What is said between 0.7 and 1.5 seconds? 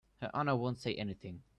say anything.